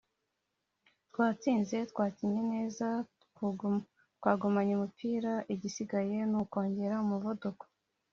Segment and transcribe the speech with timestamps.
[1.11, 2.87] twatsinze twakinnye neza
[4.19, 7.63] twagumanye umupira igisigaye ni ukongera umuvuduko